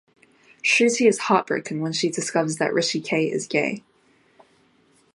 Shruti 0.63 1.07
is 1.07 1.19
heartbroken 1.19 1.79
when 1.79 1.93
she 1.93 2.09
discovers 2.09 2.57
that 2.57 2.73
Rishi 2.73 2.99
K 3.01 3.29
is 3.31 3.45
gay. 3.45 3.83